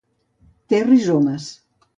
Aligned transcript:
Té 0.73 0.81
rizomes. 0.87 1.49